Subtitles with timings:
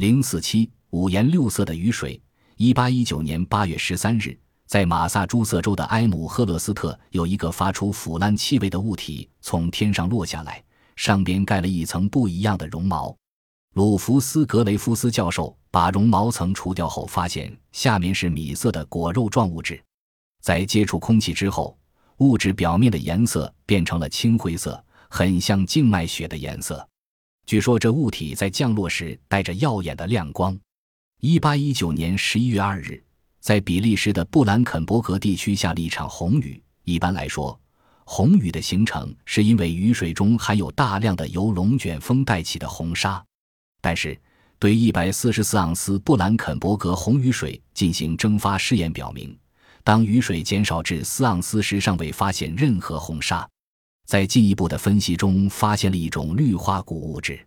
[0.00, 2.18] 零四七五颜六色的雨水。
[2.56, 4.34] 一八一九年八月十三日，
[4.64, 10.64] 在马萨诸塞州的埃姆赫勒斯特，有一个发出腐烂气味的物体从天上落下来，
[10.96, 13.14] 上边盖了一层不一样的绒毛。
[13.74, 19.78] 鲁弗斯·格雷夫斯教授把绒毛层除掉后，发现下面是米色的果肉状物质。
[20.40, 21.78] 在接触空气之后，
[22.20, 26.88] 物质表面的颜色变成了青灰色，很像静脉血的颜色。
[27.50, 30.56] 据说这物体在降落时带着耀眼的亮光。
[31.20, 33.02] 一八一九年十一月二日，
[33.40, 36.62] 在比利时的布兰肯伯格地区下了一场红雨。
[36.84, 37.60] 一般来说，
[38.04, 43.20] 红雨的形成是因为雨水中含有大量的由龙卷风带起的红沙。
[43.80, 44.16] 但是，
[44.60, 49.36] 对一百四十四盎司布兰肯伯格红雨水进行蒸发试验表明，
[49.82, 53.44] 当雨水减少至四盎司时，尚未发现任何红沙。
[54.10, 57.38] 在进一步的分析中，发现了一种氯化钴物质。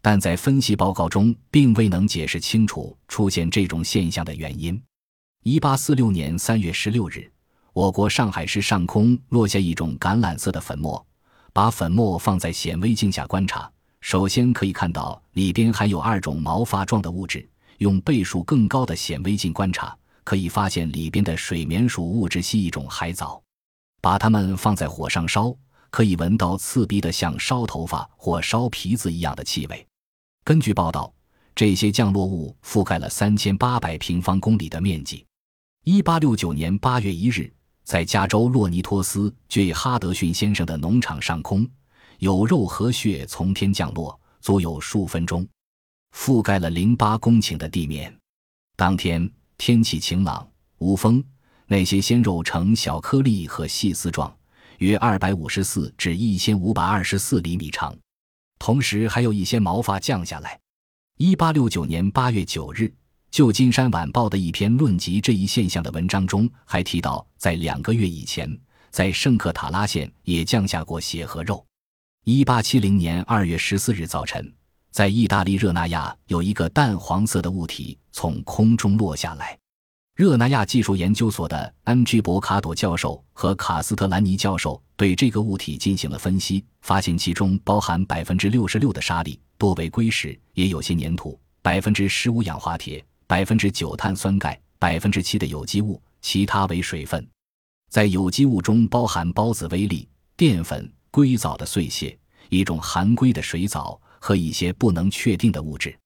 [0.00, 4.82] 但在分析报告中，并未能解释清楚出现这种现象的原因。
[5.42, 7.30] 一八四六年三月十六日，
[7.74, 11.06] 我国上海市上空落下一种橄榄色的粉末，
[11.52, 17.46] 把粉末放在显微镜下观察，首先可以看到里边含有二种毛发状的物质。
[17.76, 19.94] 用倍数更高的显微镜观察，
[20.24, 23.42] 可以发现里边的水棉属物质系一种海藻。
[24.00, 25.54] 把它们放在火上烧。
[25.90, 29.86] 可以闻到刺鼻的像烧头发或烧皮子一样的气味。
[30.44, 31.12] 根据报道，
[31.54, 35.24] 这些降落物覆盖了三千八百平方公里的面积。
[35.84, 37.52] 一八六九年八月一日，
[37.84, 41.66] 在加州洛尼托斯 ·J· 哈德逊先生的农场上空，
[42.18, 45.46] 有肉和血从天降落，足有数分钟，
[46.14, 48.14] 覆盖了零八公顷的地面。
[48.76, 50.46] 当天天气晴朗，
[50.78, 51.24] 无风，
[51.66, 54.37] 那些鲜肉呈小颗粒和细丝状。
[54.78, 57.96] 约二百五十四至一千五百二十四厘米长，
[58.58, 60.58] 同时还有一些毛发降下来。
[61.16, 62.82] 一八六九年八月九日，
[63.30, 68.48] 《旧金山晚报》的一篇论及这一现象的文章中还提到，在两个月以前，
[68.90, 71.64] 在圣克塔拉县也降下过血和肉。
[72.24, 74.54] 一八七零年二月十四日早晨，
[74.92, 79.58] 在意大利热那亚有一个淡黄色的物体从空中落下来。
[80.18, 97.24] 热那亚技术研究所的安居博卡朵教授和卡斯特兰尼教授对这个物体进行了分析，发现其中包含百分之六十六的沙粒，多为硅石，也有些粘土；百分之十五氧化铁，百分之九碳酸钙，百分之七的有机物，其他为水分。
[97.88, 102.18] 在有机物中包含孢子微粒、淀粉、硅藻的碎屑、
[102.48, 105.96] 一种含硅的水藻和一些不能确定的物质。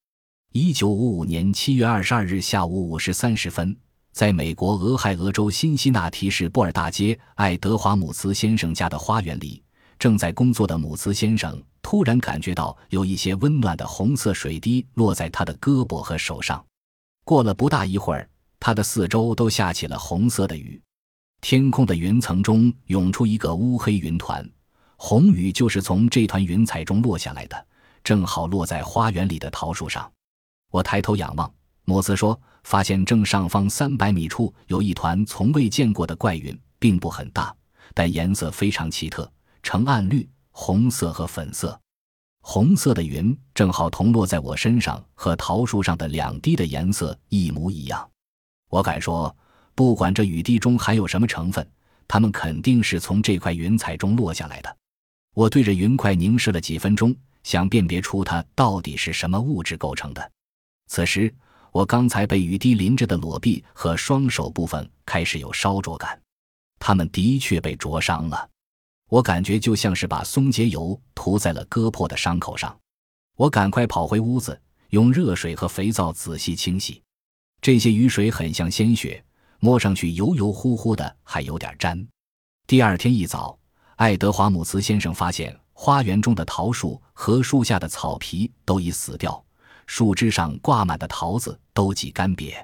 [0.53, 3.75] 一九五五年七月二十二日下午五时三十分。
[4.13, 9.63] 在美国俄亥俄州辛西纳提市布尔大街爱德华姆茨先生家的花园里，
[9.99, 16.63] 正在工作的姆茨先生突然感觉到有一些温暖的红色水滴落在他的胳膊和手上。
[17.25, 18.29] 过了不大一会儿，
[18.61, 20.79] 他的四周都下起了红色的雨，
[21.41, 24.47] 天空的云层中涌出一个乌黑云团，
[24.97, 27.67] 红雨就是从这团云彩中落下来的，
[28.05, 30.13] 正好落在花园里的桃树上。
[30.71, 31.51] 我抬头仰望。
[31.85, 37.55] 摩斯说：“发现正上方三百米处有一团从未见过的怪云，并不很大，
[37.93, 39.31] 但颜色非常奇特，
[39.65, 41.79] 呈暗绿、红色和粉色。
[42.41, 48.09] 红色的云正好同落在我身上和桃树上的两滴的颜色一模一样。
[48.71, 49.35] 我敢说，
[49.75, 51.69] 不管这雨滴中含有什么成分，
[52.07, 54.77] 它们肯定是从这块云彩中落下来的。
[55.35, 60.31] 我对着云块凝视了几分钟，想辨别出它到底是什么物质构成的。
[60.87, 61.35] 此时。”
[61.73, 66.21] 我刚才被雨滴淋着的裸臂和双手部分开始有烧灼感，
[66.79, 68.49] 他们的确被灼伤了。
[69.09, 72.79] 我感觉就像是把松节油涂在了割破的伤口上。
[73.37, 74.61] 我赶快跑回屋子，
[74.91, 77.03] 用热水和肥皂仔细清洗。
[77.63, 79.25] 这些雨水很像鲜血，
[79.59, 82.07] 摸上去油油乎乎的，还有点粘。
[82.67, 83.59] 第二天一早，
[83.97, 89.43] 爱德华姆茨先生发现花园中的桃树和树下的草皮都已死掉。
[89.95, 92.55] 树枝上挂满的桃子都挤干瘪。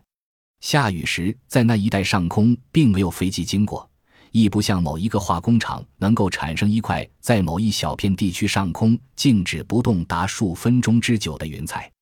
[0.60, 3.86] 下雨时，在那一带上空并没有飞机经过，
[4.30, 11.92] 亦不像某一个化工厂能够产生一块在某一小片地区上空静止不动达数分钟之久的云彩。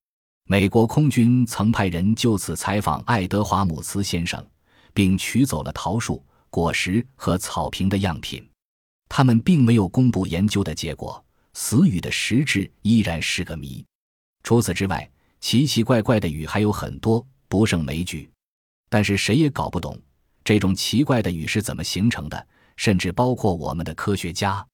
[0.44, 4.40] 美国空军曾派人就此采访爱德华姆斯先生，
[4.94, 8.48] 并取走了桃树、果实和草坪的样品。
[9.08, 11.20] 他们并没有公布研究的结果，
[11.52, 13.84] 死雨的实质依然是个谜。
[14.44, 15.10] 除此之外，
[15.46, 18.28] 奇奇怪怪的雨还有很多，不胜枚举。
[18.88, 19.96] 但是谁也搞不懂
[20.42, 24.66] 这种奇怪的雨是怎么形成的，甚至包括我们的科学家。